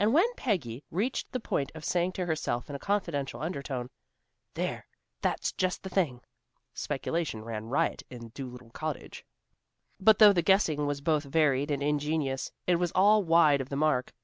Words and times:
And 0.00 0.12
when 0.12 0.26
Peggy 0.34 0.82
reached 0.90 1.30
the 1.30 1.38
point 1.38 1.70
of 1.76 1.84
saying 1.84 2.10
to 2.14 2.26
herself 2.26 2.68
in 2.68 2.74
a 2.74 2.78
confidential 2.80 3.40
undertone, 3.40 3.88
"There! 4.54 4.84
That's 5.22 5.52
just 5.52 5.84
the 5.84 5.88
thing!" 5.88 6.22
speculation 6.74 7.44
ran 7.44 7.66
riot 7.66 8.02
in 8.10 8.32
Dolittle 8.34 8.70
Cottage. 8.70 9.24
But 10.00 10.18
though 10.18 10.32
the 10.32 10.42
guessing 10.42 10.86
was 10.86 11.00
both 11.00 11.22
varied 11.22 11.70
and 11.70 11.84
ingenious, 11.84 12.50
it 12.66 12.80
was 12.80 12.90
all 12.96 13.22
wide 13.22 13.60
of 13.60 13.68
the 13.68 13.76
mark. 13.76 14.12